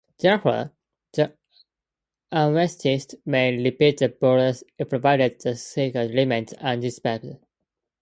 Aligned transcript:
Thereafter, 0.17 0.71
the 1.13 1.35
anaesthetist 2.31 3.13
may 3.23 3.55
repeat 3.63 3.97
the 3.99 4.09
bolus 4.09 4.63
provided 4.89 5.39
the 5.41 5.51
catheter 5.51 6.11
remains 6.11 6.53
undisturbed. 6.53 7.37